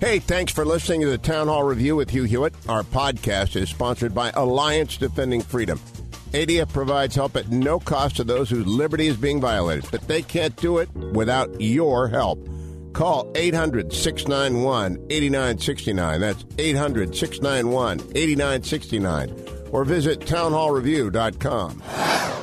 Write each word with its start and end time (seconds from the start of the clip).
Hey, 0.00 0.20
thanks 0.20 0.52
for 0.52 0.64
listening 0.64 1.00
to 1.00 1.08
the 1.08 1.18
Town 1.18 1.48
Hall 1.48 1.64
Review 1.64 1.96
with 1.96 2.10
Hugh 2.10 2.22
Hewitt. 2.22 2.54
Our 2.68 2.84
podcast 2.84 3.56
is 3.56 3.68
sponsored 3.68 4.14
by 4.14 4.30
Alliance 4.30 4.96
Defending 4.96 5.40
Freedom. 5.40 5.80
ADF 6.30 6.72
provides 6.72 7.16
help 7.16 7.34
at 7.34 7.48
no 7.48 7.80
cost 7.80 8.14
to 8.16 8.24
those 8.24 8.48
whose 8.48 8.64
liberty 8.64 9.08
is 9.08 9.16
being 9.16 9.40
violated, 9.40 9.90
but 9.90 10.06
they 10.06 10.22
can't 10.22 10.54
do 10.54 10.78
it 10.78 10.88
without 10.94 11.60
your 11.60 12.06
help. 12.06 12.38
Call 12.92 13.28
800 13.34 13.92
691 13.92 15.04
8969. 15.10 16.20
That's 16.20 16.44
800 16.58 17.16
691 17.16 17.98
8969 18.14 19.57
or 19.72 19.84
visit 19.84 20.20
townhallreview.com. 20.20 21.82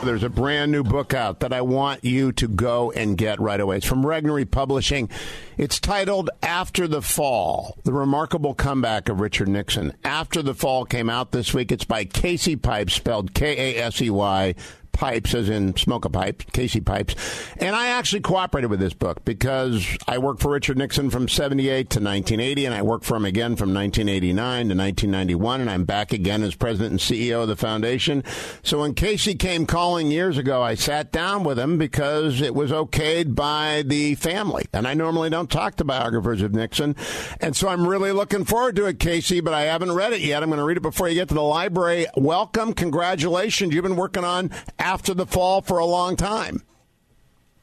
There's 0.03 0.23
a 0.23 0.29
brand 0.29 0.71
new 0.71 0.83
book 0.83 1.13
out 1.13 1.39
that 1.39 1.51
I 1.51 1.61
want 1.61 2.03
you 2.03 2.31
to 2.33 2.47
go 2.47 2.91
and 2.91 3.17
get 3.17 3.39
right 3.39 3.59
away. 3.59 3.77
It's 3.77 3.85
from 3.85 4.03
Regnery 4.03 4.49
Publishing. 4.49 5.09
It's 5.57 5.79
titled 5.79 6.29
After 6.43 6.87
the 6.87 7.01
Fall 7.01 7.77
The 7.83 7.93
Remarkable 7.93 8.53
Comeback 8.53 9.09
of 9.09 9.19
Richard 9.19 9.47
Nixon. 9.47 9.93
After 10.03 10.41
the 10.43 10.53
Fall 10.53 10.85
came 10.85 11.09
out 11.09 11.31
this 11.31 11.53
week. 11.53 11.71
It's 11.71 11.85
by 11.85 12.05
Kasey 12.05 12.61
Pipes, 12.61 12.93
spelled 12.93 13.33
K 13.33 13.75
A 13.75 13.83
S 13.83 14.01
E 14.01 14.09
Y 14.09 14.53
pipes, 14.95 15.33
as 15.35 15.49
in 15.49 15.75
smoke 15.75 16.05
a 16.05 16.09
pipe, 16.09 16.43
Kasey 16.53 16.83
Pipes. 16.83 17.15
And 17.57 17.75
I 17.75 17.87
actually 17.87 18.21
cooperated 18.21 18.69
with 18.71 18.79
this 18.79 18.93
book 18.93 19.25
because 19.25 19.85
I 20.07 20.17
worked 20.17 20.41
for 20.41 20.51
Richard 20.51 20.77
Nixon 20.77 21.09
from 21.09 21.27
78 21.27 21.89
to 21.91 21.99
1980, 21.99 22.65
and 22.65 22.73
I 22.73 22.81
worked 22.81 23.05
for 23.05 23.17
him 23.17 23.25
again 23.25 23.57
from 23.57 23.73
1989 23.73 24.35
to 24.69 24.75
1991, 24.75 25.61
and 25.61 25.69
I'm 25.69 25.83
back 25.83 26.13
again 26.13 26.43
as 26.43 26.55
president 26.55 26.91
and 26.91 26.99
CEO 26.99 27.41
of 27.41 27.49
the 27.49 27.57
foundation. 27.57 28.23
So 28.63 28.79
when 28.79 28.93
Kasey 28.93 29.37
came 29.37 29.65
calling 29.65 30.11
years 30.11 30.37
ago, 30.37 30.61
I 30.61 30.75
sat 30.75 31.11
down 31.11 31.43
with 31.43 31.59
him 31.59 31.77
because 31.77 32.39
it 32.41 32.55
was 32.55 32.71
okayed 32.71 33.35
by 33.35 33.83
the 33.85 34.15
family. 34.15 34.65
And 34.71 34.87
I 34.87 34.93
normally 34.93 35.29
don't 35.29 35.51
talk 35.51 35.75
to 35.75 35.83
biographers 35.83 36.41
of 36.41 36.53
Nixon. 36.53 36.95
And 37.41 37.55
so 37.55 37.67
I'm 37.67 37.85
really 37.85 38.13
looking 38.13 38.45
forward 38.45 38.77
to 38.77 38.85
it, 38.85 38.99
Kasey, 38.99 39.43
but 39.43 39.53
I 39.53 39.63
haven't 39.63 39.91
read 39.91 40.13
it 40.13 40.21
yet. 40.21 40.41
I'm 40.41 40.49
going 40.49 40.59
to 40.59 40.65
read 40.65 40.77
it 40.77 40.83
before 40.83 41.09
you 41.09 41.15
get 41.15 41.27
to 41.29 41.33
the 41.33 41.41
library. 41.41 42.07
Welcome. 42.15 42.73
Congratulations. 42.73 43.73
You've 43.73 43.83
been 43.83 43.97
working 43.97 44.23
on 44.23 44.51
after 44.85 45.15
the 45.15 45.25
fall 45.25 45.61
for 45.61 45.79
a 45.79 45.85
long 45.85 46.15
time. 46.15 46.61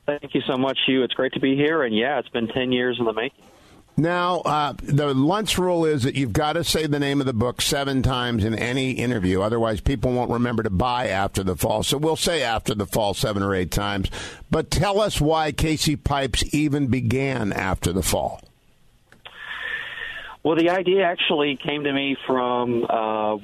Thank 0.07 0.35
you 0.35 0.43
so 0.45 0.59
much, 0.59 0.77
Hugh. 0.87 1.05
It's 1.05 1.15
great 1.15 1.33
to 1.35 1.41
be 1.41 1.55
here. 1.55 1.85
And 1.85 1.97
yeah, 1.97 2.19
it's 2.19 2.29
been 2.29 2.49
10 2.49 2.73
years 2.73 2.97
in 2.99 3.05
the 3.05 3.13
making. 3.13 3.45
Now, 3.97 4.41
uh, 4.41 4.73
the 4.83 5.15
lunch 5.15 5.59
rule 5.59 5.85
is 5.85 6.03
that 6.03 6.17
you've 6.17 6.33
got 6.33 6.55
to 6.55 6.65
say 6.65 6.87
the 6.87 6.99
name 6.99 7.21
of 7.21 7.27
the 7.27 7.33
book 7.35 7.61
seven 7.61 8.03
times 8.03 8.43
in 8.43 8.55
any 8.55 8.93
interview. 8.93 9.43
Otherwise, 9.43 9.81
people 9.81 10.13
won't 10.13 10.31
remember 10.31 10.63
to 10.65 10.71
buy 10.71 11.09
After 11.09 11.45
the 11.45 11.57
Fall. 11.57 11.85
So 11.85 11.99
we'll 11.99 12.17
say 12.17 12.43
After 12.43 12.75
the 12.75 12.87
Fall 12.87 13.15
seven 13.15 13.43
or 13.43 13.55
eight 13.55 13.71
times. 13.71 14.11
But 14.51 14.71
tell 14.71 15.01
us 15.01 15.21
why 15.21 15.53
Kasey 15.53 16.03
Pipes 16.03 16.43
even 16.53 16.89
began 16.89 17.53
After 17.53 17.93
the 17.93 18.03
Fall. 18.03 18.41
Well, 20.43 20.57
the 20.57 20.71
idea 20.71 21.05
actually 21.05 21.57
came 21.57 21.85
to 21.85 21.93
me 21.93 22.17
from 22.27 22.85
uh, 22.89 23.37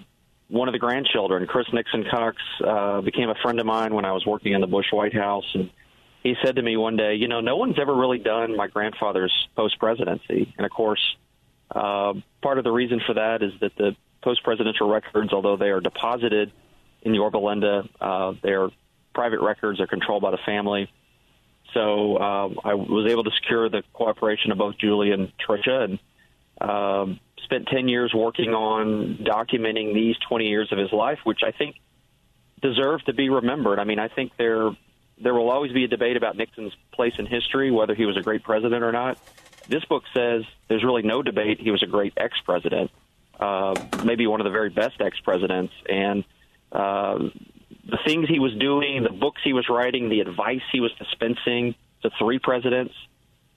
one 0.49 0.69
of 0.69 0.73
the 0.73 0.79
grandchildren, 0.79 1.47
Chris 1.47 1.67
Nixon 1.73 2.05
Cox, 2.11 2.37
uh, 2.65 3.01
became 3.03 3.29
a 3.29 3.35
friend 3.42 3.61
of 3.61 3.67
mine 3.67 3.95
when 3.95 4.05
I 4.05 4.13
was 4.13 4.25
working 4.25 4.53
in 4.55 4.61
the 4.61 4.67
Bush 4.67 4.86
White 4.92 5.14
House, 5.14 5.45
and 5.55 5.70
he 6.23 6.35
said 6.42 6.57
to 6.57 6.63
me 6.63 6.77
one 6.77 6.97
day, 6.97 7.14
"You 7.14 7.29
know, 7.29 7.41
no 7.41 7.57
one's 7.57 7.79
ever 7.79 7.95
really 7.95 8.19
done 8.19 8.57
my 8.57 8.67
grandfather's 8.67 9.33
post 9.55 9.79
presidency." 9.79 10.53
And 10.57 10.64
of 10.64 10.73
course, 10.73 11.17
uh, 11.75 12.14
part 12.42 12.58
of 12.58 12.64
the 12.64 12.73
reason 12.73 13.01
for 13.07 13.14
that 13.14 13.42
is 13.42 13.53
that 13.61 13.77
the 13.77 13.95
post 14.23 14.42
presidential 14.42 14.89
records, 14.89 15.33
although 15.33 15.57
they 15.57 15.70
are 15.70 15.81
deposited 15.81 16.51
in 17.03 17.14
Yorba 17.14 17.39
Linda, 17.39 17.89
uh, 18.01 18.33
their 18.42 18.69
private 19.14 19.41
records 19.41 19.81
are 19.81 19.87
controlled 19.87 20.23
by 20.23 20.31
the 20.31 20.39
family. 20.39 20.91
So 21.75 22.17
uh, 22.17 22.48
I 22.64 22.75
was 22.75 23.11
able 23.11 23.25
to 23.25 23.31
secure 23.31 23.69
the 23.69 23.83
cooperation 23.92 24.53
of 24.53 24.58
both 24.58 24.79
Julie 24.79 25.13
and 25.13 25.31
Tricia, 25.39 25.85
and 25.85 25.98
um, 26.61 27.20
spent 27.45 27.67
10 27.69 27.89
years 27.89 28.13
working 28.15 28.51
on 28.51 29.19
documenting 29.19 29.95
these 29.95 30.17
20 30.29 30.47
years 30.47 30.73
of 30.73 30.79
his 30.79 30.93
life, 30.93 31.19
which 31.25 31.41
I 31.45 31.53
think 31.53 31.77
deserve 32.61 33.05
to 33.05 33.13
be 33.13 33.29
remembered. 33.29 33.79
I 33.79 33.85
mean, 33.85 33.99
I 33.99 34.09
think 34.09 34.33
there 34.37 34.71
there 35.21 35.35
will 35.35 35.51
always 35.51 35.73
be 35.73 35.85
a 35.85 35.89
debate 35.89 36.17
about 36.17 36.37
Nixon's 36.37 36.73
place 36.93 37.15
in 37.19 37.27
history, 37.27 37.73
whether 37.73 37.95
he 37.95 38.07
was 38.07 38.17
a 38.17 38.21
great 38.23 38.45
president 38.45 38.85
or 38.85 38.93
not. 38.93 39.19
This 39.69 39.85
book 39.85 40.05
says 40.15 40.45
there's 40.69 40.85
really 40.85 41.03
no 41.03 41.23
debate. 41.23 41.61
He 41.61 41.73
was 41.73 41.83
a 41.83 41.87
great 41.87 42.13
ex-president, 42.17 42.93
uh, 43.41 43.75
maybe 44.05 44.29
one 44.29 44.41
of 44.41 44.45
the 44.45 44.51
very 44.51 44.70
best 44.70 45.01
ex-presidents, 45.01 45.73
and 45.89 46.25
uh, 46.70 47.19
the 47.85 47.99
things 48.07 48.29
he 48.29 48.39
was 48.39 48.55
doing, 48.55 49.03
the 49.03 49.11
books 49.11 49.41
he 49.43 49.53
was 49.53 49.69
writing, 49.69 50.09
the 50.09 50.20
advice 50.20 50.63
he 50.70 50.81
was 50.81 50.93
dispensing 50.93 51.75
to 52.03 52.11
three 52.19 52.39
presidents 52.39 52.95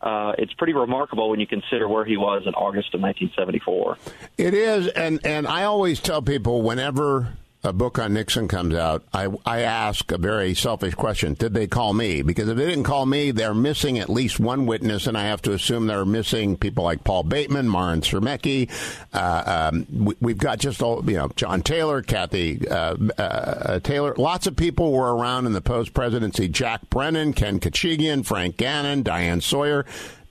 uh, 0.02 0.34
it's 0.38 0.54
pretty 0.54 0.74
remarkable 0.74 1.30
when 1.30 1.40
you 1.40 1.48
consider 1.48 1.88
where 1.88 2.06
he 2.06 2.18
was 2.18 2.44
in 2.46 2.54
August 2.54 2.94
of 2.94 3.02
1974. 3.02 3.98
It 4.38 4.54
is, 4.54 4.88
and 4.88 5.20
and 5.26 5.48
I 5.48 5.64
always 5.64 6.00
tell 6.00 6.22
people 6.22 6.62
whenever 6.62 7.34
a 7.64 7.72
book 7.72 8.00
on 8.00 8.14
Nixon 8.14 8.48
comes 8.48 8.74
out, 8.74 9.04
I, 9.14 9.28
I 9.46 9.62
ask 9.62 10.12
a 10.12 10.18
very 10.18 10.56
selfish 10.56 10.96
question. 10.96 11.36
Did 11.36 11.54
they 11.54 11.68
call 11.68 11.94
me? 11.94 12.24
Because 12.24 12.50
if 12.50 12.58
they 12.58 12.66
didn't 12.66 12.86
call 12.86 13.06
me, 13.06 13.30
they're 13.30 13.54
missing 13.54 14.00
at 14.00 14.10
least 14.10 14.40
one 14.40 14.66
witness, 14.66 15.06
and 15.06 15.16
I 15.16 15.26
have 15.26 15.44
to 15.44 15.54
assume 15.54 15.86
they're 15.86 16.04
missing 16.04 16.58
people 16.58 16.84
like 16.84 17.04
Paul 17.04 17.24
Bateman, 17.24 17.70
Marin 17.70 18.02
Strmecki. 18.02 18.70
Uh, 19.14 19.70
um, 19.72 20.16
we, 20.20 20.32
have 20.32 20.40
got 20.40 20.60
just 20.60 20.82
all, 20.82 21.08
you 21.08 21.18
know, 21.18 21.30
John 21.36 21.62
Taylor, 21.62 22.02
Kathy 22.02 22.68
uh, 22.68 22.96
uh, 23.18 23.80
Taylor. 23.80 24.16
Lots 24.18 24.48
of 24.48 24.56
people 24.56 24.92
were 24.92 25.16
around 25.16 25.46
in 25.46 25.54
the 25.54 25.62
post 25.62 25.94
presidency. 25.94 26.48
Jack 26.48 26.90
Brennan, 26.90 27.34
Ken 27.34 27.60
Khachigian, 27.60 28.26
Frank 28.26 28.58
Gannon, 28.58 29.04
Diane 29.04 29.42
Sawyer. 29.42 29.86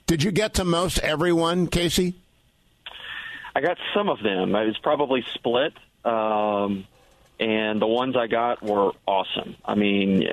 Did 0.05 0.21
you 0.23 0.31
get 0.31 0.55
to 0.55 0.65
most 0.65 0.99
everyone, 0.99 1.67
Kasey? 1.67 2.15
I 3.55 3.61
got 3.61 3.77
some 3.93 4.09
of 4.09 4.21
them. 4.21 4.53
It 4.55 4.65
was 4.65 4.77
probably 4.79 5.23
split. 5.33 5.73
Um, 6.03 6.87
and 7.41 7.81
the 7.81 7.87
ones 7.87 8.15
I 8.15 8.27
got 8.27 8.61
were 8.61 8.91
awesome. 9.07 9.55
I 9.65 9.73
mean, 9.73 10.27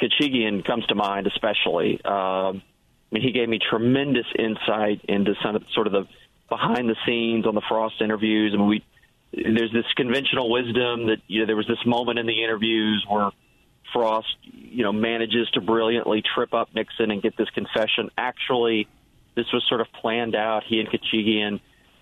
Khachigian 0.00 0.64
comes 0.64 0.84
to 0.86 0.94
mind 0.94 1.26
especially. 1.26 2.04
Um, 2.04 2.62
I 2.62 3.14
mean, 3.14 3.22
he 3.22 3.32
gave 3.32 3.48
me 3.48 3.58
tremendous 3.58 4.26
insight 4.38 5.00
into 5.08 5.34
some 5.42 5.56
of, 5.56 5.64
sort 5.74 5.86
of 5.86 5.92
the 5.94 6.06
behind 6.50 6.88
the 6.88 6.96
scenes 7.06 7.46
on 7.46 7.54
the 7.54 7.62
Frost 7.66 8.02
interviews. 8.02 8.52
I 8.54 8.58
mean, 8.58 8.68
we 8.68 8.84
there's 9.32 9.72
this 9.72 9.86
conventional 9.96 10.50
wisdom 10.50 11.06
that 11.06 11.18
you 11.26 11.40
know 11.40 11.46
there 11.46 11.56
was 11.56 11.66
this 11.66 11.84
moment 11.86 12.18
in 12.18 12.26
the 12.26 12.44
interviews 12.44 13.06
where 13.08 13.30
Frost, 13.92 14.36
you 14.42 14.82
know, 14.82 14.92
manages 14.92 15.48
to 15.54 15.62
brilliantly 15.62 16.22
trip 16.34 16.52
up 16.52 16.74
Nixon 16.74 17.10
and 17.10 17.22
get 17.22 17.36
this 17.38 17.48
confession. 17.50 18.10
Actually, 18.18 18.86
this 19.34 19.46
was 19.52 19.64
sort 19.68 19.80
of 19.80 19.86
planned 20.00 20.36
out. 20.36 20.62
He 20.64 20.78
and 20.78 20.88
Khachigian 20.90 21.60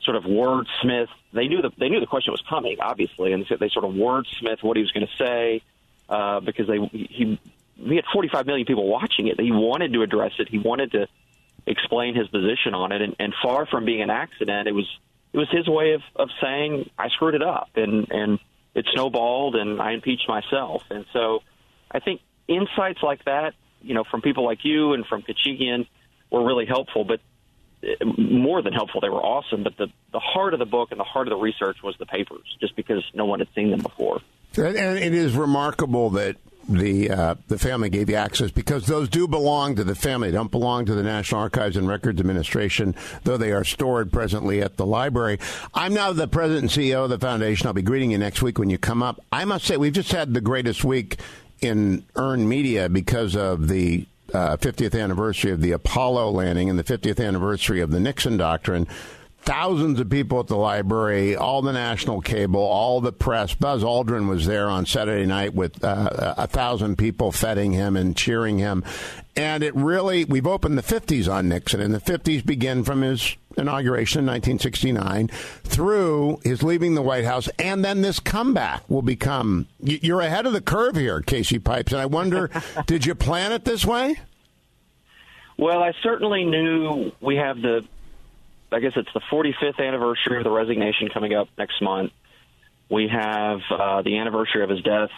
sort 0.09 0.17
of 0.17 0.25
wordsmith. 0.25 1.09
They 1.35 1.49
knew 1.49 1.61
the 1.61 1.71
they 1.77 1.91
knew 1.91 2.01
the 2.01 2.07
question 2.07 2.33
was 2.33 2.43
coming, 2.49 2.79
obviously, 2.81 3.35
and 3.35 3.45
they 3.45 3.69
sort 3.69 3.85
of 3.85 3.93
wordsmith 3.93 4.63
what 4.63 4.79
he 4.79 4.83
was 4.83 4.91
going 4.91 5.07
to 5.07 5.17
say 5.23 5.63
uh, 6.09 6.41
because 6.41 6.67
they 6.67 6.79
he 6.79 7.39
he 7.77 7.97
had 7.97 8.07
45 8.11 8.47
million 8.47 8.67
people 8.67 8.89
watching 8.89 9.29
it. 9.29 9.39
He 9.39 9.53
wanted 9.53 9.93
to 9.93 10.03
address 10.03 10.33
it. 10.39 10.49
He 10.49 10.59
wanted 10.59 10.93
to 10.93 11.09
explain 11.67 12.15
his 12.15 12.27
position 12.29 12.73
on 12.75 12.93
it, 12.93 13.03
and, 13.03 13.17
and 13.19 13.35
far 13.43 13.67
from 13.67 13.85
being 13.85 14.01
an 14.01 14.09
accident, 14.09 14.67
it 14.67 14.73
was 14.73 14.89
it 15.35 15.39
was 15.39 15.49
his 15.51 15.69
way 15.69 15.93
of 15.93 16.01
of 16.17 16.31
saying 16.41 16.89
I 16.99 17.09
screwed 17.11 17.35
it 17.35 17.43
up, 17.43 17.69
and 17.77 18.11
and 18.11 18.39
it 18.75 18.87
snowballed, 18.95 19.57
and 19.57 19.79
I 19.79 19.93
impeached 19.93 20.27
myself, 20.27 20.85
and 20.91 21.05
so 21.13 21.43
I 21.91 22.01
think 22.01 22.23
insights 22.47 23.03
like 23.03 23.25
that, 23.27 23.53
you 23.83 23.93
know, 23.93 24.05
from 24.05 24.23
people 24.23 24.45
like 24.47 24.65
you 24.65 24.95
and 24.95 25.05
from 25.05 25.23
Khachigian 25.23 25.87
were 26.31 26.45
really 26.45 26.65
helpful. 26.65 27.05
But 27.05 27.21
more 28.07 28.63
than 28.63 28.73
helpful. 28.73 29.01
They 29.01 29.09
were 29.09 29.23
awesome, 29.23 29.63
but 29.63 29.77
the 29.77 29.89
the 30.13 30.19
heart 30.19 30.53
of 30.53 30.59
the 30.59 30.67
book 30.67 30.91
and 30.91 30.99
the 30.99 31.05
heart 31.05 31.29
of 31.29 31.31
the 31.31 31.43
research 31.43 31.79
was 31.83 31.95
the 31.99 32.07
papers, 32.07 32.45
just 32.61 32.75
because 32.77 33.05
no 33.15 33.25
one 33.25 33.39
had 33.39 33.49
seen 33.55 33.71
them 33.71 33.81
before. 33.81 34.21
And 34.57 34.99
it 34.99 35.15
is 35.15 35.35
remarkable 35.35 36.11
that 36.11 36.37
the 36.69 37.11
uh, 37.11 37.35
the 37.47 37.59
family 37.59 37.89
gave 37.89 38.11
you 38.11 38.17
access 38.17 38.51
because 38.51 38.87
those 38.87 39.09
do 39.09 39.27
belong 39.27 39.77
to 39.77 39.85
the 39.85 39.95
family. 39.95 40.31
They 40.31 40.37
don't 40.37 40.51
belong 40.51 40.85
to 40.87 40.95
the 40.95 41.03
National 41.03 41.41
Archives 41.41 41.77
and 41.77 41.89
Records 41.89 42.21
Administration, 42.21 42.95
though 43.25 43.37
they 43.37 43.53
are 43.53 43.65
stored 43.65 44.13
presently 44.13 44.61
at 44.61 44.77
the 44.77 44.85
library. 44.85 45.39
I'm 45.73 45.95
now 45.95 46.13
the 46.13 46.29
president 46.29 46.77
and 46.77 46.85
CEO 46.85 47.05
of 47.05 47.11
the 47.11 47.19
foundation. 47.19 47.67
I'll 47.67 47.73
be 47.73 47.83
greeting 47.83 48.11
you 48.11 48.19
next 48.19 48.43
week 48.43 48.59
when 48.59 48.71
you 48.71 48.79
come 48.79 49.03
up. 49.03 49.25
I 49.33 49.45
must 49.45 49.65
say 49.65 49.77
we've 49.77 49.93
just 49.93 50.13
had 50.13 50.35
the 50.35 50.41
greatest 50.41 50.85
week 50.85 51.19
in 51.61 52.05
earned 52.17 52.49
media 52.49 52.89
because 52.89 53.35
of 53.35 53.69
the 53.69 54.07
uh, 54.33 54.57
50th 54.57 55.01
anniversary 55.01 55.51
of 55.51 55.61
the 55.61 55.73
Apollo 55.73 56.31
landing 56.31 56.69
and 56.69 56.79
the 56.79 56.85
50th 56.85 57.25
anniversary 57.25 57.81
of 57.81 57.91
the 57.91 58.01
Nixon 58.01 58.37
Doctrine 58.37 58.87
thousands 59.49 59.99
of 59.99 60.11
people 60.11 60.41
at 60.41 60.47
the 60.47 60.57
library, 60.57 61.35
all 61.35 61.63
the 61.63 61.73
national 61.73 62.21
cable, 62.21 62.61
all 62.61 63.01
the 63.01 63.13
press. 63.13 63.55
Buzz 63.55 63.83
Aldrin 63.83 64.29
was 64.29 64.47
there 64.47 64.69
on 64.69 64.85
Saturday 64.85 65.25
night 65.25 65.55
with 65.55 65.83
uh, 65.83 66.35
a 66.37 66.47
thousand 66.47 66.99
people 66.99 67.33
feting 67.33 67.73
him 67.73 67.97
and 67.97 68.15
cheering 68.15 68.59
him. 68.59 68.85
And 69.37 69.63
it 69.63 69.75
really, 69.75 70.27
we've 70.27 70.47
opened 70.47 70.77
the 70.77 70.83
50s 70.83 71.33
on 71.33 71.49
Nixon, 71.49 71.81
and 71.81 71.95
the 71.95 72.01
50s 72.01 72.45
begin 72.45 72.85
from 72.85 73.01
his 73.01 73.37
inauguration 73.59 74.21
in 74.21 74.27
1969 74.27 75.29
through 75.65 76.41
his 76.45 76.63
leaving 76.63 76.95
the 76.95 77.03
White 77.03 77.25
House, 77.25 77.49
and 77.59 77.85
then 77.85 78.03
this 78.03 78.21
comeback 78.21 78.89
will 78.89 79.03
become. 79.03 79.67
You're 79.81 80.21
ahead 80.21 80.47
of 80.47 80.53
the 80.53 80.61
curve 80.61 80.97
here, 80.97 81.21
Kasey 81.21 81.63
Pipes, 81.63 81.93
and 81.93 82.01
I 82.01 82.07
wonder, 82.07 82.51
did 82.87 83.05
you 83.05 83.15
plan 83.15 83.53
it 83.53 83.65
this 83.65 83.85
way? 83.85 84.21
Well, 85.57 85.83
I 85.83 85.93
certainly 86.03 86.45
knew 86.45 87.11
we 87.21 87.37
have 87.37 87.61
the 87.61 87.85
I 88.71 88.81
guess 88.81 88.93
it's 88.97 89.09
the 89.15 89.23
45th 89.33 89.79
anniversary 89.79 90.39
of 90.39 90.45
the 90.45 90.51
resignation 90.51 91.09
coming 91.09 91.35
up 91.35 91.49
next 91.57 91.81
month. 91.81 92.13
We 92.91 93.09
have 93.09 93.61
uh, 93.71 94.03
the 94.03 94.19
anniversary 94.19 94.63
of 94.63 94.71
his 94.71 94.83
death 94.83 95.11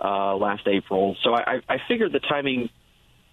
uh, 0.00 0.36
last 0.36 0.66
April. 0.66 1.16
So 1.22 1.34
I, 1.34 1.60
I 1.68 1.78
figured 1.86 2.12
the 2.12 2.20
timing 2.20 2.70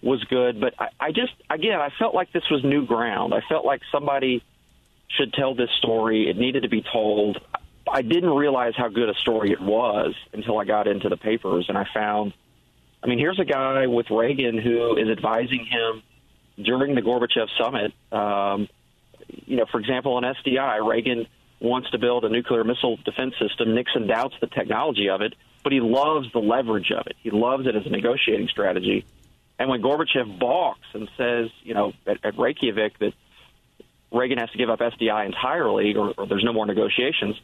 was 0.05 0.23
good, 0.25 0.61
but 0.61 0.75
I, 0.79 0.89
I 0.99 1.11
just, 1.11 1.33
again, 1.49 1.79
I 1.81 1.89
felt 1.97 2.13
like 2.13 2.31
this 2.31 2.43
was 2.51 2.63
new 2.63 2.85
ground. 2.85 3.33
I 3.33 3.41
felt 3.49 3.65
like 3.65 3.81
somebody 3.91 4.43
should 5.09 5.33
tell 5.33 5.55
this 5.55 5.69
story. 5.79 6.29
It 6.29 6.37
needed 6.37 6.63
to 6.63 6.69
be 6.69 6.83
told. 6.93 7.39
I 7.91 8.03
didn't 8.03 8.29
realize 8.29 8.73
how 8.77 8.87
good 8.87 9.09
a 9.09 9.15
story 9.15 9.51
it 9.51 9.61
was 9.61 10.13
until 10.31 10.59
I 10.59 10.65
got 10.65 10.87
into 10.87 11.09
the 11.09 11.17
papers 11.17 11.65
and 11.69 11.77
I 11.77 11.85
found, 11.91 12.33
I 13.03 13.07
mean, 13.07 13.17
here's 13.17 13.39
a 13.39 13.45
guy 13.45 13.87
with 13.87 14.09
Reagan 14.11 14.59
who 14.59 14.95
is 14.95 15.09
advising 15.09 15.65
him 15.65 16.03
during 16.63 16.93
the 16.93 17.01
Gorbachev 17.01 17.47
summit. 17.59 17.91
Um, 18.11 18.69
you 19.27 19.57
know, 19.57 19.65
for 19.71 19.79
example, 19.79 20.13
on 20.13 20.23
SDI, 20.23 20.87
Reagan 20.87 21.27
wants 21.59 21.89
to 21.91 21.97
build 21.97 22.25
a 22.25 22.29
nuclear 22.29 22.63
missile 22.63 22.97
defense 22.97 23.33
system. 23.39 23.73
Nixon 23.73 24.05
doubts 24.05 24.35
the 24.39 24.47
technology 24.47 25.09
of 25.09 25.21
it, 25.21 25.33
but 25.63 25.71
he 25.73 25.79
loves 25.79 26.31
the 26.31 26.39
leverage 26.39 26.91
of 26.91 27.07
it. 27.07 27.15
He 27.23 27.31
loves 27.31 27.65
it 27.65 27.75
as 27.75 27.85
a 27.87 27.89
negotiating 27.89 28.49
strategy. 28.49 29.05
And 29.57 29.69
when 29.69 29.81
Gorbachev 29.81 30.39
balks 30.39 30.87
and 30.93 31.09
says, 31.17 31.49
you 31.63 31.73
know, 31.73 31.93
at, 32.05 32.23
at 32.23 32.37
Reykjavik 32.37 32.99
that 32.99 33.13
Reagan 34.11 34.37
has 34.37 34.49
to 34.51 34.57
give 34.57 34.69
up 34.69 34.79
SDI 34.79 35.25
entirely 35.25 35.95
or, 35.95 36.13
or 36.17 36.27
there's 36.27 36.43
no 36.43 36.53
more 36.53 36.65
negotiations, 36.65 37.35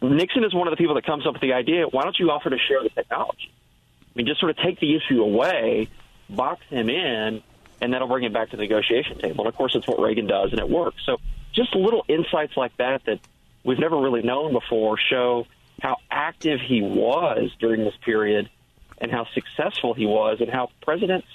Nixon 0.00 0.44
is 0.44 0.54
one 0.54 0.68
of 0.68 0.72
the 0.72 0.76
people 0.76 0.94
that 0.94 1.04
comes 1.04 1.26
up 1.26 1.34
with 1.34 1.42
the 1.42 1.52
idea 1.52 1.84
why 1.86 2.04
don't 2.04 2.18
you 2.18 2.30
offer 2.30 2.50
to 2.50 2.58
share 2.58 2.82
the 2.82 2.90
technology? 2.90 3.52
I 3.52 4.10
mean, 4.14 4.26
just 4.26 4.40
sort 4.40 4.50
of 4.50 4.56
take 4.64 4.80
the 4.80 4.96
issue 4.96 5.22
away, 5.22 5.88
box 6.30 6.62
him 6.68 6.88
in, 6.88 7.42
and 7.80 7.92
that'll 7.92 8.08
bring 8.08 8.24
him 8.24 8.32
back 8.32 8.50
to 8.50 8.56
the 8.56 8.62
negotiation 8.62 9.18
table. 9.18 9.44
And 9.44 9.48
of 9.48 9.56
course, 9.56 9.74
it's 9.74 9.86
what 9.86 10.00
Reagan 10.00 10.26
does, 10.26 10.50
and 10.50 10.60
it 10.60 10.68
works. 10.68 11.02
So 11.04 11.18
just 11.54 11.74
little 11.74 12.04
insights 12.08 12.56
like 12.56 12.76
that 12.78 13.04
that 13.04 13.20
we've 13.64 13.78
never 13.78 13.98
really 13.98 14.22
known 14.22 14.52
before 14.52 14.98
show 14.98 15.46
how 15.80 15.96
active 16.10 16.60
he 16.60 16.82
was 16.82 17.50
during 17.60 17.84
this 17.84 17.94
period 18.04 18.50
and 19.00 19.10
how 19.10 19.26
successful 19.34 19.94
he 19.94 20.06
was 20.06 20.38
and 20.40 20.50
how 20.50 20.70
presidents 20.82 21.26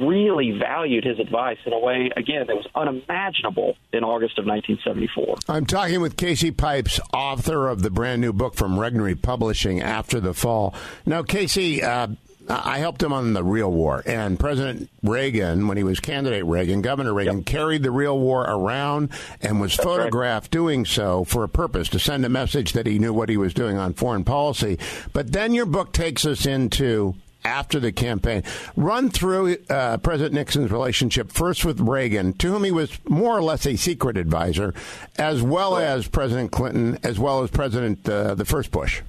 really 0.00 0.50
valued 0.52 1.04
his 1.04 1.18
advice 1.18 1.58
in 1.66 1.72
a 1.72 1.78
way, 1.78 2.10
again, 2.16 2.46
that 2.46 2.56
was 2.56 2.66
unimaginable 2.74 3.76
in 3.92 4.02
August 4.02 4.38
of 4.38 4.46
1974. 4.46 5.36
I'm 5.48 5.66
talking 5.66 6.00
with 6.00 6.16
Kasey 6.16 6.56
Pipes, 6.56 7.00
author 7.12 7.68
of 7.68 7.82
the 7.82 7.90
brand 7.90 8.20
new 8.20 8.32
book 8.32 8.54
from 8.54 8.76
Regnery 8.76 9.20
Publishing, 9.20 9.82
After 9.82 10.20
the 10.20 10.32
Fall. 10.32 10.74
Now, 11.04 11.22
Kasey, 11.22 11.82
uh, 11.82 12.08
I 12.48 12.78
helped 12.78 13.02
him 13.02 13.12
on 13.12 13.32
the 13.32 13.42
real 13.42 13.70
war. 13.70 14.02
And 14.06 14.38
President 14.38 14.90
Reagan, 15.02 15.66
when 15.66 15.76
he 15.76 15.82
was 15.82 16.00
candidate 16.00 16.44
Reagan, 16.44 16.82
Governor 16.82 17.14
Reagan, 17.14 17.38
yep. 17.38 17.46
carried 17.46 17.82
the 17.82 17.90
real 17.90 18.18
war 18.18 18.42
around 18.42 19.10
and 19.40 19.60
was 19.60 19.76
That's 19.76 19.84
photographed 19.84 20.46
right. 20.46 20.50
doing 20.50 20.84
so 20.84 21.24
for 21.24 21.44
a 21.44 21.48
purpose 21.48 21.88
to 21.90 21.98
send 21.98 22.24
a 22.24 22.28
message 22.28 22.72
that 22.72 22.86
he 22.86 22.98
knew 22.98 23.12
what 23.12 23.28
he 23.28 23.36
was 23.36 23.54
doing 23.54 23.78
on 23.78 23.94
foreign 23.94 24.24
policy. 24.24 24.78
But 25.12 25.32
then 25.32 25.54
your 25.54 25.66
book 25.66 25.92
takes 25.92 26.26
us 26.26 26.44
into 26.44 27.14
after 27.44 27.78
the 27.78 27.92
campaign. 27.92 28.42
Run 28.76 29.10
through 29.10 29.58
uh, 29.68 29.98
President 29.98 30.34
Nixon's 30.34 30.70
relationship 30.70 31.30
first 31.30 31.64
with 31.64 31.80
Reagan, 31.80 32.32
to 32.34 32.50
whom 32.50 32.64
he 32.64 32.70
was 32.70 32.98
more 33.06 33.36
or 33.36 33.42
less 33.42 33.66
a 33.66 33.76
secret 33.76 34.16
advisor, 34.16 34.74
as 35.18 35.42
well 35.42 35.76
as 35.76 36.08
President 36.08 36.52
Clinton, 36.52 36.98
as 37.02 37.18
well 37.18 37.42
as 37.42 37.50
President 37.50 38.08
uh, 38.08 38.34
the 38.34 38.44
first 38.44 38.70
Bush. 38.70 39.02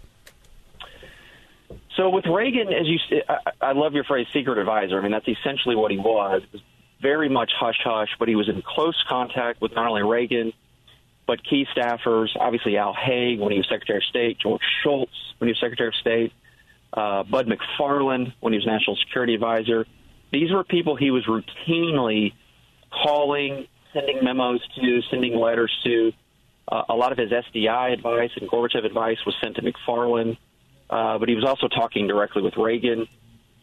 So 1.95 2.09
with 2.09 2.25
Reagan, 2.25 2.73
as 2.73 2.87
you, 2.87 2.99
I, 3.29 3.69
I 3.69 3.71
love 3.71 3.93
your 3.93 4.03
phrase, 4.03 4.27
secret 4.33 4.57
advisor. 4.57 4.99
I 4.99 5.01
mean, 5.01 5.11
that's 5.11 5.27
essentially 5.27 5.75
what 5.75 5.91
he 5.91 5.97
was. 5.97 6.41
Was 6.51 6.61
very 7.01 7.29
much 7.29 7.51
hush 7.57 7.79
hush, 7.83 8.09
but 8.19 8.27
he 8.27 8.35
was 8.35 8.49
in 8.49 8.61
close 8.61 9.01
contact 9.07 9.61
with 9.61 9.73
not 9.73 9.87
only 9.87 10.03
Reagan, 10.03 10.51
but 11.25 11.43
key 11.43 11.65
staffers. 11.75 12.29
Obviously, 12.37 12.77
Al 12.77 12.93
Haig 12.93 13.39
when 13.39 13.51
he 13.51 13.59
was 13.59 13.67
Secretary 13.69 13.97
of 13.97 14.03
State, 14.03 14.39
George 14.39 14.61
Shultz 14.83 15.11
when 15.37 15.47
he 15.47 15.51
was 15.51 15.59
Secretary 15.59 15.87
of 15.87 15.95
State, 15.95 16.33
uh, 16.93 17.23
Bud 17.23 17.47
McFarlane 17.47 18.33
when 18.39 18.53
he 18.53 18.57
was 18.57 18.65
National 18.65 18.97
Security 18.97 19.33
Advisor. 19.33 19.85
These 20.31 20.51
were 20.51 20.63
people 20.63 20.95
he 20.95 21.11
was 21.11 21.25
routinely 21.25 22.33
calling, 22.91 23.67
sending 23.93 24.23
memos 24.23 24.61
to, 24.75 25.01
sending 25.09 25.37
letters 25.37 25.71
to. 25.85 26.11
Uh, 26.67 26.83
a 26.89 26.95
lot 26.95 27.11
of 27.11 27.17
his 27.17 27.31
SDI 27.31 27.93
advice 27.93 28.31
and 28.39 28.49
Gorbachev 28.49 28.83
advice 28.85 29.17
was 29.25 29.35
sent 29.41 29.55
to 29.57 29.61
McFarlane 29.61 30.37
uh, 30.89 31.17
but 31.17 31.29
he 31.29 31.35
was 31.35 31.43
also 31.43 31.67
talking 31.67 32.07
directly 32.07 32.41
with 32.41 32.55
Reagan, 32.57 33.07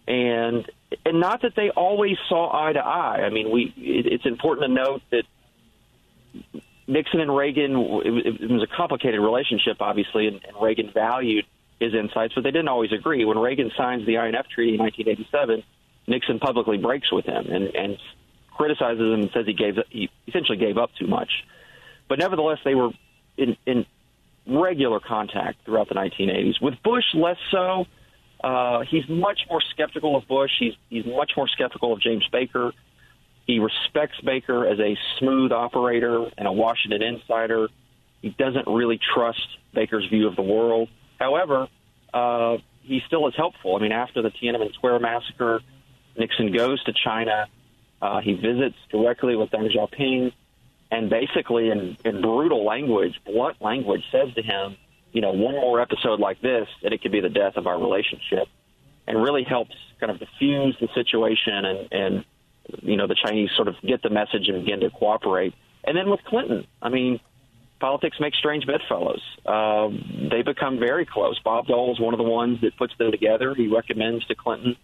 and 0.07 0.71
and 1.07 1.21
not 1.21 1.43
that 1.43 1.55
they 1.55 1.71
always 1.71 2.17
saw 2.29 2.67
eye 2.67 2.73
to 2.73 2.81
eye. 2.81 3.23
I 3.25 3.31
mean, 3.31 3.51
we 3.51 3.73
it, 3.77 4.07
it's 4.07 4.27
important 4.27 4.69
to 4.69 4.75
note 4.75 5.03
that 5.11 5.25
Nixon 6.87 7.21
and 7.21 7.35
Reagan 7.35 7.77
it, 8.05 8.43
it 8.43 8.51
was 8.51 8.63
a 8.63 8.77
complicated 8.77 9.21
relationship, 9.21 9.77
obviously, 9.81 10.27
and, 10.27 10.41
and 10.45 10.57
Reagan 10.61 10.91
valued 10.93 11.47
his 11.81 11.95
insights, 11.95 12.35
but 12.35 12.45
they 12.45 12.51
didn't 12.51 12.69
always 12.69 12.93
agree. 12.93 13.25
When 13.25 13.39
Reagan 13.39 13.71
signs 13.77 14.07
the 14.07 14.17
INF 14.17 14.47
Treaty 14.49 14.75
in 14.75 14.81
1987, 14.81 15.63
Nixon 16.07 16.39
publicly 16.39 16.79
breaks 16.79 17.11
with 17.13 17.25
him 17.25 17.47
and, 17.47 17.75
and 17.75 17.99
criticizes 18.51 19.01
him 19.01 19.21
and 19.23 19.31
says 19.33 19.47
he 19.47 19.53
gave 19.53 19.79
he 19.91 20.11
essentially 20.27 20.59
gave 20.59 20.79
up 20.79 20.91
too 20.99 21.07
much. 21.07 21.31
But 22.09 22.19
nevertheless, 22.19 22.59
they 22.65 22.75
were 22.75 22.91
in, 23.37 23.57
in 23.67 23.87
regular 24.47 25.01
contact 25.01 25.65
throughout 25.65 25.89
the 25.89 25.95
1980s. 25.95 26.61
With 26.61 26.75
Bush, 26.83 27.05
less 27.15 27.37
so. 27.51 27.87
Uh, 28.43 28.81
he's 28.91 29.09
much 29.09 29.41
more 29.49 29.61
skeptical 29.71 30.17
of 30.17 30.27
Bush. 30.27 30.51
He's 30.59 30.75
he's 30.89 31.07
much 31.07 31.33
more 31.37 31.49
skeptical 31.49 31.93
of 31.93 32.01
James 32.01 32.27
Baker. 32.33 32.73
He 33.47 33.59
respects 33.59 34.21
Baker 34.25 34.67
as 34.67 34.79
a 34.79 34.97
smooth 35.19 35.53
operator 35.53 36.29
and 36.37 36.49
a 36.49 36.53
Washington 36.53 37.03
insider. 37.03 37.69
He 38.21 38.31
doesn't 38.31 38.67
really 38.67 38.99
trust 39.15 39.47
Baker's 39.75 40.07
view 40.09 40.29
of 40.29 40.37
the 40.37 40.43
world. 40.43 40.89
However, 41.19 41.69
uh, 42.13 42.59
he 42.83 43.01
still 43.07 43.27
is 43.29 43.35
helpful. 43.37 43.77
I 43.77 43.81
mean, 43.81 43.93
after 43.93 44.23
the 44.23 44.31
Tiananmen 44.31 44.73
Square 44.75 45.01
massacre, 45.01 45.61
Nixon 46.17 46.53
goes 46.53 46.83
to 46.85 46.93
China. 46.93 47.47
Uh, 48.01 48.21
he 48.21 48.35
visits 48.35 48.77
directly 48.91 49.37
with 49.37 49.51
Deng 49.51 49.69
Xiaoping 49.73 50.33
and 50.93 51.09
basically 51.09 51.71
in, 51.71 51.97
in 52.05 52.21
brutal 52.21 52.65
language, 52.65 53.19
blunt 53.25 53.61
language, 53.63 54.05
says 54.13 54.33
to 54.35 54.43
him, 54.43 54.77
you 55.13 55.23
know, 55.23 55.33
one 55.33 55.55
more 55.55 55.81
episode 55.81 56.21
like 56.21 56.41
this, 56.43 56.69
and 56.85 56.93
it 56.93 57.01
could 57.01 57.11
be 57.11 57.21
the 57.21 57.31
death 57.31 57.57
of 57.57 57.67
our 57.67 57.81
relationship, 57.81 58.47
and 59.07 59.21
really 59.21 59.43
helps 59.43 59.75
kind 59.99 60.13
of 60.13 60.19
diffuse 60.19 60.77
the 60.81 60.89
situation 60.95 61.65
and, 61.65 61.89
and 61.93 62.25
you 62.83 62.97
know, 62.97 63.07
the 63.07 63.15
Chinese 63.15 63.51
sort 63.57 63.69
of 63.69 63.75
get 63.81 64.03
the 64.03 64.11
message 64.11 64.49
and 64.49 64.65
begin 64.65 64.81
to 64.81 64.91
cooperate. 64.91 65.55
And 65.83 65.97
then 65.97 66.11
with 66.11 66.23
Clinton, 66.25 66.67
I 66.81 66.91
mean, 66.91 67.21
politics 67.81 68.19
makes 68.21 68.37
strange 68.37 68.67
bedfellows. 68.67 69.23
Uh, 69.47 69.89
they 70.31 70.43
become 70.43 70.79
very 70.79 71.07
close. 71.07 71.39
Bob 71.43 71.67
Dole 71.67 71.93
is 71.93 72.01
one 72.01 72.13
of 72.13 72.19
the 72.19 72.25
ones 72.25 72.61
that 72.61 72.77
puts 72.77 72.95
them 72.99 73.11
together. 73.11 73.55
He 73.55 73.67
recommends 73.67 74.27
to 74.27 74.35
Clinton 74.35 74.77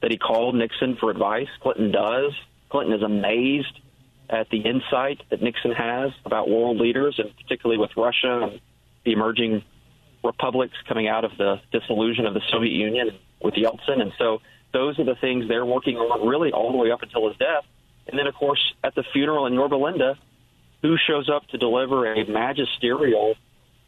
that 0.00 0.10
he 0.10 0.16
called 0.16 0.54
Nixon 0.54 0.96
for 0.96 1.10
advice. 1.10 1.48
Clinton 1.60 1.92
does. 1.92 2.32
Clinton 2.70 2.94
is 2.94 3.02
amazed 3.02 3.78
at 4.30 4.48
the 4.50 4.58
insight 4.58 5.20
that 5.30 5.42
Nixon 5.42 5.72
has 5.72 6.12
about 6.24 6.48
world 6.48 6.78
leaders, 6.78 7.18
and 7.18 7.34
particularly 7.36 7.78
with 7.78 7.90
Russia 7.96 8.40
and 8.42 8.60
the 9.04 9.12
emerging 9.12 9.62
republics 10.22 10.74
coming 10.88 11.06
out 11.06 11.24
of 11.24 11.32
the 11.36 11.60
dissolution 11.70 12.26
of 12.26 12.34
the 12.34 12.40
Soviet 12.50 12.72
Union 12.72 13.10
with 13.42 13.54
Yeltsin. 13.54 14.00
And 14.00 14.12
so 14.18 14.40
those 14.72 14.98
are 14.98 15.04
the 15.04 15.14
things 15.14 15.46
they're 15.48 15.66
working 15.66 15.96
on 15.96 16.26
really 16.26 16.52
all 16.52 16.72
the 16.72 16.78
way 16.78 16.90
up 16.90 17.02
until 17.02 17.28
his 17.28 17.36
death. 17.36 17.64
And 18.06 18.18
then, 18.18 18.26
of 18.26 18.34
course, 18.34 18.74
at 18.82 18.94
the 18.94 19.04
funeral 19.12 19.46
in 19.46 19.54
Yorba 19.54 19.76
Linda, 19.76 20.18
who 20.82 20.96
shows 20.96 21.30
up 21.30 21.46
to 21.48 21.58
deliver 21.58 22.12
a 22.12 22.24
magisterial 22.26 23.34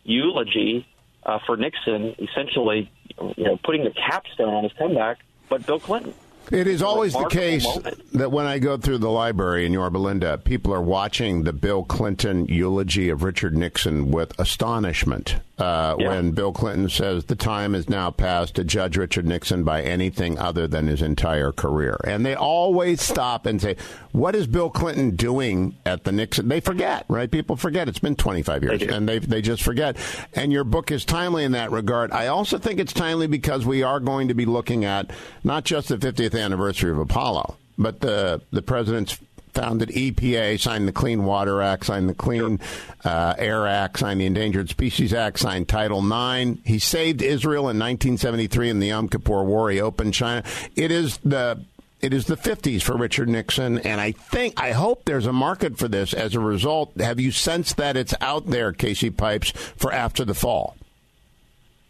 eulogy 0.05 0.87
uh, 1.25 1.39
for 1.45 1.57
Nixon, 1.57 2.15
essentially, 2.19 2.91
you 3.37 3.45
know, 3.45 3.59
putting 3.63 3.85
the 3.85 3.91
capstone 3.91 4.55
on 4.55 4.63
his 4.65 4.73
comeback, 4.79 5.19
but 5.49 5.67
Bill 5.67 5.81
Clinton. 5.81 6.15
It 6.51 6.67
is 6.67 6.83
always 6.83 7.13
the 7.13 7.29
case 7.29 7.65
moment. 7.65 8.13
that 8.13 8.31
when 8.31 8.47
I 8.47 8.59
go 8.59 8.77
through 8.77 8.99
the 8.99 9.11
library 9.11 9.67
in 9.67 9.73
Yorba 9.73 10.39
people 10.39 10.73
are 10.73 10.83
watching 10.83 11.43
the 11.43 11.53
Bill 11.53 11.85
Clinton 11.85 12.47
eulogy 12.47 13.09
of 13.09 13.23
Richard 13.23 13.57
Nixon 13.57 14.11
with 14.11 14.39
astonishment. 14.39 15.37
uh, 15.59 15.97
yeah. 15.99 16.09
when 16.09 16.33
Bill 16.33 16.53
Clinton 16.53 16.89
says 16.89 17.25
the 17.25 17.35
time 17.35 17.75
is 17.75 17.89
now 17.89 18.11
past 18.11 18.57
to 18.57 18.65
judge 18.65 18.97
Richard 18.97 19.25
Nixon 19.25 19.65
by 19.65 19.83
anything 19.83 20.39
other 20.39 20.67
than 20.67 20.87
his 20.87 21.01
entire 21.01 21.51
career. 21.51 21.99
And 22.05 22.27
they 22.27 22.35
always 22.35 23.01
stop 23.01 23.47
and 23.47 23.61
say, 23.61 23.77
What 24.13 24.35
is 24.37 24.47
Bill 24.47 24.69
Clinton 24.69 25.17
doing 25.17 25.75
at 25.87 26.05
the 26.05 26.13
Nixon? 26.13 26.49
They 26.49 26.61
forget, 26.61 27.07
right? 27.09 27.31
People 27.31 27.57
forget. 27.57 27.89
It's 27.89 27.99
been 27.99 28.17
25 28.17 28.63
years, 28.63 28.81
they 28.81 28.89
and 28.89 29.09
they, 29.09 29.19
they 29.19 29.41
just 29.41 29.63
forget. 29.63 29.97
And 30.35 30.53
your 30.53 30.65
book 30.65 30.91
is 30.91 31.05
timely 31.07 31.45
in 31.45 31.53
that 31.53 31.71
regard. 31.71 32.13
I 32.13 32.27
also 32.27 32.59
think 32.59 32.79
it's 32.79 32.93
timely 32.93 33.27
because 33.27 33.65
we 33.65 33.83
are 33.83 34.01
going 34.01 34.29
to 34.29 34.35
be 34.35 34.45
looking 34.45 34.85
at 34.85 35.11
not 35.43 35.65
just 35.65 35.89
the 35.89 35.97
50th 35.97 36.35
anniversary 36.41 36.91
of 36.91 36.99
Apollo, 36.99 37.57
but 37.79 38.01
the, 38.01 38.41
the 38.51 38.63
president's 38.63 39.19
founded 39.57 39.89
EPA, 39.89 40.61
signed 40.61 40.87
the 40.87 40.93
Clean 40.93 41.25
Water 41.25 41.63
Act, 41.63 41.87
signed 41.87 42.09
the 42.09 42.15
Clean 42.15 42.61
uh, 43.05 43.35
Air 43.39 43.67
Act, 43.67 43.99
signed 43.99 44.21
the 44.21 44.27
Endangered 44.27 44.69
Species 44.69 45.15
Act, 45.15 45.39
signed 45.39 45.67
Title 45.67 46.01
IX. 46.01 46.61
He 46.65 46.79
saved 46.79 47.23
Israel 47.23 47.63
in 47.63 47.79
1973 47.79 48.69
in 48.69 48.81
the 48.81 48.89
Yom 48.89 49.09
Kippur 49.09 49.43
War. 49.45 49.71
He 49.71 49.81
opened 49.81 50.13
China. 50.13 50.45
It 50.77 50.91
is 50.91 51.17
the 51.19 51.65
it 52.03 52.13
is 52.13 52.27
the 52.27 52.37
50s 52.37 52.83
for 52.83 52.95
Richard 52.97 53.29
Nixon, 53.29 53.79
and 53.79 54.01
I 54.01 54.13
think, 54.13 54.61
I 54.61 54.73
hope 54.73 55.07
there's 55.07 55.25
a 55.25 55.33
market 55.33 55.79
for 55.79 55.89
this 55.89 56.13
as 56.13 56.35
a 56.35 56.41
result. 56.41 56.93
Have 57.01 57.19
you 57.19 57.33
sensed 57.33 57.79
that 57.79 57.97
it's 57.97 58.15
out 58.21 58.49
there, 58.49 58.73
Kasey 58.75 59.17
Pipes, 59.17 59.51
for 59.51 59.93
after 59.93 60.25
the 60.25 60.35
fall? 60.35 60.77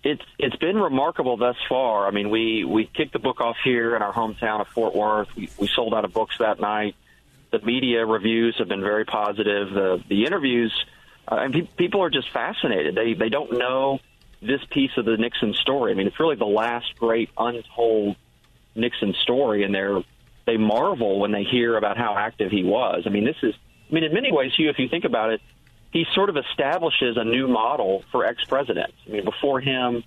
It's 0.09 0.23
it's 0.39 0.57
been 0.57 0.77
remarkable 0.77 1.37
thus 1.37 1.57
far. 1.69 2.07
I 2.07 2.11
mean, 2.11 2.31
we 2.31 2.65
we 2.65 2.87
kicked 2.87 3.13
the 3.13 3.19
book 3.19 3.41
off 3.41 3.57
here 3.65 3.97
in 3.97 4.03
our 4.03 4.13
hometown 4.13 4.61
of 4.61 4.69
Fort 4.69 4.95
Worth. 4.95 5.35
We, 5.35 5.49
we 5.59 5.67
sold 5.67 5.95
out 5.95 6.05
of 6.05 6.13
books 6.13 6.37
that 6.39 6.61
night 6.61 6.95
the 7.51 7.61
media 7.61 8.05
reviews 8.05 8.57
have 8.59 8.69
been 8.69 8.83
very 8.83 9.05
positive. 9.05 9.71
The 9.71 10.03
the 10.09 10.25
interviews, 10.25 10.73
uh, 11.31 11.37
and 11.37 11.55
pe- 11.55 11.69
people 11.77 12.03
are 12.03 12.11
just 12.11 12.31
fascinated. 12.33 12.95
They 12.95 13.15
they 13.15 13.29
don't 13.29 13.59
know 13.59 14.01
this 14.43 14.61
piece 14.71 14.91
of 14.97 15.05
the 15.05 15.17
Nixon 15.17 15.55
story. 15.55 15.93
I 15.93 15.95
mean, 15.95 16.07
it's 16.07 16.21
really 16.21 16.37
the 16.37 16.45
last 16.45 16.87
great 16.99 17.31
untold 17.37 18.17
Nixon 18.75 19.15
story, 19.23 19.65
and 19.65 19.75
they're 19.75 20.03
they 20.47 20.57
marvel 20.57 21.19
when 21.19 21.33
they 21.33 21.45
hear 21.45 21.77
about 21.77 21.97
how 21.97 22.17
active 22.17 22.51
he 22.51 22.63
was. 22.63 23.03
I 23.07 23.11
mean, 23.11 23.25
this 23.25 23.37
is. 23.43 23.55
I 23.89 23.95
mean, 23.95 24.05
in 24.05 24.13
many 24.13 24.33
ways, 24.33 24.53
Hugh, 24.57 24.69
if 24.69 24.79
you 24.81 24.89
think 24.89 25.05
about 25.05 25.31
it, 25.31 25.41
he 25.93 26.07
sort 26.15 26.29
of 26.29 26.37
establishes 26.37 27.17
a 27.17 27.25
new 27.25 27.49
model 27.49 28.05
for 28.13 28.25
ex 28.25 28.45
presidents. 28.45 28.95
I 29.07 29.13
mean, 29.13 29.25
before 29.25 29.61
him, 29.61 30.05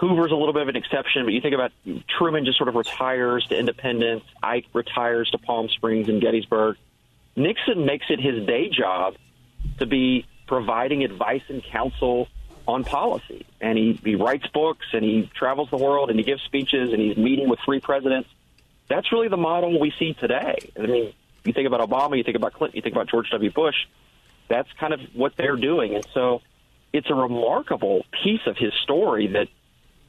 Hoover's 0.00 0.32
a 0.32 0.34
little 0.34 0.54
bit 0.54 0.62
of 0.62 0.68
an 0.68 0.76
exception, 0.76 1.24
but 1.24 1.34
you 1.34 1.42
think 1.42 1.54
about 1.54 1.72
Truman 2.18 2.46
just 2.46 2.56
sort 2.56 2.68
of 2.68 2.74
retires 2.74 3.46
to 3.48 3.58
independence. 3.58 4.24
Ike 4.42 4.66
retires 4.72 5.28
to 5.30 5.38
Palm 5.38 5.68
Springs 5.68 6.08
and 6.08 6.22
Gettysburg. 6.22 6.76
Nixon 7.36 7.84
makes 7.84 8.06
it 8.08 8.18
his 8.18 8.46
day 8.46 8.70
job 8.70 9.16
to 9.78 9.86
be 9.86 10.26
providing 10.46 11.04
advice 11.04 11.42
and 11.48 11.62
counsel 11.62 12.28
on 12.66 12.84
policy. 12.84 13.44
And 13.60 13.76
he, 13.76 14.00
he 14.02 14.14
writes 14.14 14.46
books 14.48 14.86
and 14.92 15.04
he 15.04 15.30
travels 15.34 15.68
the 15.70 15.76
world 15.76 16.10
and 16.10 16.18
he 16.18 16.24
gives 16.24 16.42
speeches 16.42 16.92
and 16.92 17.00
he's 17.00 17.16
meeting 17.16 17.48
with 17.48 17.58
three 17.64 17.80
presidents. 17.80 18.28
That's 18.88 19.12
really 19.12 19.28
the 19.28 19.36
model 19.36 19.78
we 19.78 19.92
see 19.98 20.14
today. 20.14 20.58
I 20.78 20.86
mean, 20.86 21.12
you 21.44 21.52
think 21.52 21.66
about 21.66 21.88
Obama, 21.88 22.16
you 22.16 22.24
think 22.24 22.36
about 22.36 22.54
Clinton, 22.54 22.76
you 22.76 22.82
think 22.82 22.94
about 22.94 23.08
George 23.08 23.30
W. 23.30 23.50
Bush. 23.50 23.76
That's 24.50 24.68
kind 24.78 24.92
of 24.92 25.00
what 25.14 25.32
they're 25.38 25.56
doing. 25.56 25.94
And 25.94 26.06
so 26.12 26.42
it's 26.92 27.08
a 27.08 27.14
remarkable 27.14 28.04
piece 28.22 28.40
of 28.46 28.56
his 28.58 28.74
story 28.82 29.28
that 29.28 29.48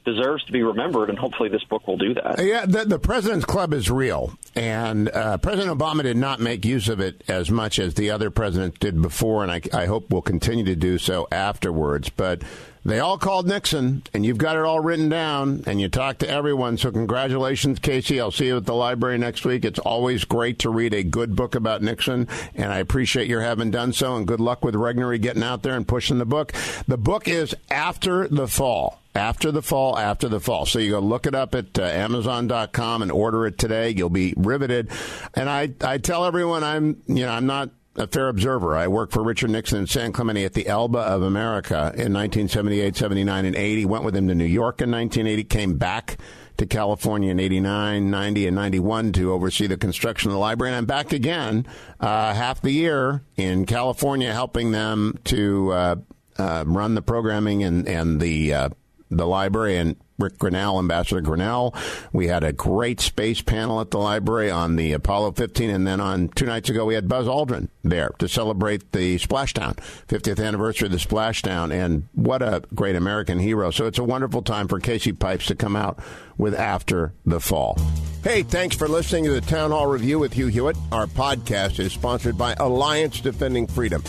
deserves 0.04 0.44
to 0.44 0.52
be 0.52 0.62
remembered, 0.62 1.10
and 1.10 1.18
hopefully 1.18 1.48
this 1.48 1.64
book 1.64 1.86
will 1.86 1.96
do 1.96 2.14
that. 2.14 2.42
Yeah, 2.42 2.66
the, 2.66 2.84
the 2.84 2.98
President's 2.98 3.44
Club 3.44 3.72
is 3.72 3.90
real, 3.90 4.36
and 4.54 5.08
uh, 5.08 5.38
President 5.38 5.78
Obama 5.78 6.02
did 6.02 6.16
not 6.16 6.40
make 6.40 6.64
use 6.64 6.88
of 6.88 7.00
it 7.00 7.22
as 7.28 7.50
much 7.50 7.78
as 7.78 7.94
the 7.94 8.10
other 8.10 8.30
presidents 8.30 8.78
did 8.78 9.00
before, 9.00 9.42
and 9.42 9.52
I, 9.52 9.60
I 9.72 9.86
hope 9.86 10.10
will 10.10 10.22
continue 10.22 10.64
to 10.64 10.76
do 10.76 10.98
so 10.98 11.28
afterwards. 11.30 12.08
But 12.08 12.42
they 12.84 12.98
all 12.98 13.16
called 13.16 13.46
Nixon, 13.46 14.02
and 14.12 14.26
you've 14.26 14.38
got 14.38 14.56
it 14.56 14.64
all 14.64 14.80
written 14.80 15.08
down, 15.08 15.62
and 15.66 15.80
you 15.80 15.88
talked 15.88 16.20
to 16.20 16.28
everyone. 16.28 16.78
So, 16.78 16.90
congratulations, 16.90 17.78
Kasey. 17.78 18.20
I'll 18.20 18.32
see 18.32 18.46
you 18.46 18.56
at 18.56 18.66
the 18.66 18.74
library 18.74 19.18
next 19.18 19.44
week. 19.44 19.64
It's 19.64 19.78
always 19.78 20.24
great 20.24 20.58
to 20.60 20.70
read 20.70 20.92
a 20.92 21.04
good 21.04 21.36
book 21.36 21.54
about 21.54 21.82
Nixon, 21.82 22.26
and 22.56 22.72
I 22.72 22.78
appreciate 22.78 23.28
your 23.28 23.42
having 23.42 23.70
done 23.70 23.92
so. 23.92 24.16
And 24.16 24.26
good 24.26 24.40
luck 24.40 24.64
with 24.64 24.74
Regnery 24.74 25.20
getting 25.20 25.44
out 25.44 25.62
there 25.62 25.76
and 25.76 25.86
pushing 25.86 26.18
the 26.18 26.24
book. 26.24 26.52
The 26.88 26.98
book 26.98 27.28
is 27.28 27.54
After 27.70 28.26
the 28.26 28.48
Fall 28.48 29.01
after 29.14 29.50
the 29.50 29.62
fall, 29.62 29.98
after 29.98 30.28
the 30.28 30.40
fall. 30.40 30.66
So 30.66 30.78
you 30.78 30.92
go 30.92 30.98
look 31.00 31.26
it 31.26 31.34
up 31.34 31.54
at 31.54 31.78
uh, 31.78 31.82
Amazon.com 31.82 33.02
and 33.02 33.12
order 33.12 33.46
it 33.46 33.58
today. 33.58 33.90
You'll 33.90 34.10
be 34.10 34.34
riveted. 34.36 34.90
And 35.34 35.50
I, 35.50 35.70
I 35.82 35.98
tell 35.98 36.24
everyone 36.24 36.64
I'm, 36.64 37.02
you 37.06 37.26
know, 37.26 37.32
I'm 37.32 37.46
not 37.46 37.70
a 37.96 38.06
fair 38.06 38.28
observer. 38.28 38.74
I 38.74 38.88
worked 38.88 39.12
for 39.12 39.22
Richard 39.22 39.50
Nixon 39.50 39.78
and 39.78 39.88
San 39.88 40.12
Clemente 40.12 40.44
at 40.44 40.54
the 40.54 40.66
Elba 40.66 40.98
of 40.98 41.22
America 41.22 41.92
in 41.94 42.12
1978, 42.12 42.96
79, 42.96 43.44
and 43.44 43.56
80. 43.56 43.84
Went 43.84 44.04
with 44.04 44.16
him 44.16 44.28
to 44.28 44.34
New 44.34 44.44
York 44.44 44.80
in 44.80 44.90
1980. 44.90 45.44
Came 45.44 45.76
back 45.76 46.16
to 46.56 46.66
California 46.66 47.30
in 47.30 47.40
89, 47.40 48.10
90, 48.10 48.46
and 48.46 48.56
91 48.56 49.12
to 49.12 49.32
oversee 49.32 49.66
the 49.66 49.76
construction 49.76 50.30
of 50.30 50.34
the 50.34 50.38
library. 50.38 50.70
And 50.72 50.78
I'm 50.78 50.86
back 50.86 51.12
again 51.12 51.66
uh, 52.00 52.32
half 52.32 52.62
the 52.62 52.70
year 52.70 53.22
in 53.36 53.66
California 53.66 54.32
helping 54.32 54.70
them 54.70 55.18
to 55.24 55.72
uh, 55.72 55.96
uh, 56.38 56.64
run 56.66 56.94
the 56.94 57.02
programming 57.02 57.62
and, 57.62 57.86
and 57.86 58.20
the 58.20 58.54
uh, 58.54 58.68
the 59.16 59.26
library 59.26 59.76
and 59.76 59.96
Ric 60.18 60.38
Grenell, 60.38 60.78
Ambassador 60.78 61.20
Grenell. 61.20 61.74
We 62.12 62.28
had 62.28 62.44
a 62.44 62.52
great 62.52 63.00
space 63.00 63.42
panel 63.42 63.80
at 63.80 63.90
the 63.90 63.98
library 63.98 64.50
on 64.50 64.76
the 64.76 64.92
Apollo 64.92 65.32
15, 65.32 65.70
and 65.70 65.86
then 65.86 66.00
on 66.00 66.28
two 66.28 66.46
nights 66.46 66.68
ago 66.70 66.84
we 66.84 66.94
had 66.94 67.08
Buzz 67.08 67.26
Aldrin 67.26 67.68
there 67.82 68.10
to 68.18 68.28
celebrate 68.28 68.92
the 68.92 69.18
Splashdown 69.18 69.76
50th 70.08 70.44
anniversary 70.44 70.86
of 70.86 70.92
the 70.92 70.98
Splashdown, 70.98 71.72
and 71.72 72.08
what 72.12 72.42
a 72.42 72.62
great 72.74 72.96
American 72.96 73.38
hero! 73.38 73.70
So 73.70 73.86
it's 73.86 73.98
a 73.98 74.04
wonderful 74.04 74.42
time 74.42 74.68
for 74.68 74.78
Kasey 74.78 75.18
Pipes 75.18 75.46
to 75.46 75.54
come 75.54 75.76
out 75.76 75.98
with 76.38 76.54
After 76.54 77.12
the 77.26 77.40
Fall. 77.40 77.78
Hey, 78.22 78.44
thanks 78.44 78.76
for 78.76 78.86
listening 78.86 79.24
to 79.24 79.32
the 79.32 79.40
Town 79.40 79.72
Hall 79.72 79.88
Review 79.88 80.18
with 80.20 80.32
Hugh 80.32 80.46
Hewitt. 80.46 80.76
Our 80.92 81.06
podcast 81.06 81.80
is 81.80 81.92
sponsored 81.92 82.38
by 82.38 82.54
Alliance 82.54 83.20
Defending 83.20 83.66
Freedom. 83.66 84.04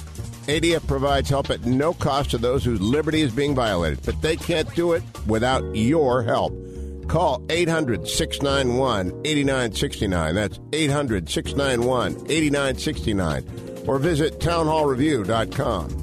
ADF 0.48 0.86
provides 0.88 1.30
help 1.30 1.50
at 1.50 1.66
no 1.66 1.94
cost 1.94 2.32
to 2.32 2.38
those 2.38 2.66
whose 2.66 2.82
liberty 2.82 3.22
is 3.22 3.32
being 3.32 3.56
violated, 3.56 4.00
but 4.06 4.22
they 4.22 4.36
can't 4.36 4.74
do 4.76 4.94
it 4.94 5.04
without 5.28 5.64
your 5.76 6.22
help. 6.24 6.54
Call 7.08 7.44
800 7.50 8.08
691 8.08 9.08
8969. 9.26 10.36
That's 10.36 10.60
800 10.72 11.30
691 11.30 12.12
8969. 12.30 13.84
Or 13.88 14.00
visit 14.00 14.40
townhallreview.com. 14.40 16.03